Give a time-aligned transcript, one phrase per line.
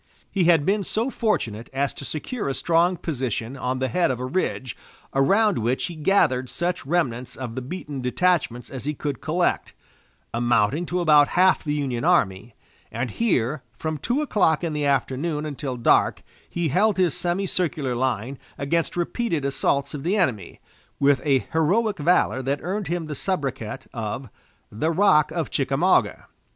[0.31, 4.19] He had been so fortunate as to secure a strong position on the head of
[4.19, 4.75] a ridge,
[5.13, 9.75] around which he gathered such remnants of the beaten detachments as he could collect,
[10.33, 12.55] amounting to about half the Union army,
[12.91, 18.39] and here, from two o'clock in the afternoon until dark, he held his semicircular line
[18.57, 20.59] against repeated assaults of the enemy,
[20.99, 24.29] with a heroic valor that earned him the sobriquet of
[24.71, 26.25] "The Rock of Chickamauga."